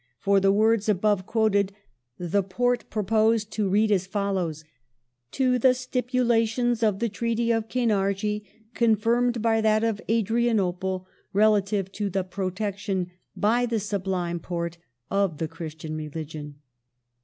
For 0.17 0.39
the 0.39 0.51
words 0.51 0.89
above 0.89 1.27
quoted 1.27 1.73
the 2.17 2.41
Porte 2.41 2.89
proposed 2.89 3.51
to 3.51 3.69
read 3.69 3.91
as 3.91 4.07
follows:" 4.07 4.63
To 5.33 5.59
the 5.59 5.75
stipulations 5.75 6.81
of 6.81 6.97
the 6.97 7.07
Treaty 7.07 7.51
of 7.51 7.67
Kainardji, 7.67 8.43
confirmed 8.73 9.43
by 9.43 9.61
that 9.61 9.83
of 9.83 10.01
Adrianople, 10.09 11.05
relative 11.33 11.91
to 11.91 12.09
the 12.09 12.23
protection 12.23 13.11
by 13.35 13.67
the 13.67 13.79
Sublime 13.79 14.39
Porte 14.39 14.79
of 15.11 15.37
the 15.37 15.47
Christian 15.47 15.95
religion 15.95 16.55